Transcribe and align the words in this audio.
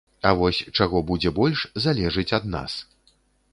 А 0.27 0.29
вось 0.37 0.61
чаго 0.77 1.01
будзе 1.11 1.33
больш, 1.39 1.59
залежыць 1.85 2.35
ад 2.41 2.51
нас. 2.57 2.81